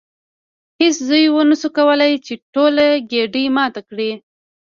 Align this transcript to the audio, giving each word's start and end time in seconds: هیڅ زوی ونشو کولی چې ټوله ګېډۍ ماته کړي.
هیڅ 0.79 0.95
زوی 1.07 1.23
ونشو 1.31 1.69
کولی 1.77 2.13
چې 2.25 2.33
ټوله 2.53 2.85
ګېډۍ 3.11 3.45
ماته 3.57 3.81
کړي. 3.89 4.11